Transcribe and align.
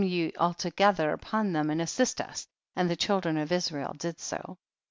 then 0.01 0.09
come 0.09 0.15
you 0.17 0.31
altogether 0.39 1.11
upon 1.11 1.53
them 1.53 1.69
and 1.69 1.79
assist 1.79 2.19
us, 2.19 2.47
and 2.75 2.89
the 2.89 2.95
children 2.95 3.37
of 3.37 3.51
Is 3.51 3.71
rael 3.71 3.93
did 3.93 4.19
so. 4.19 4.57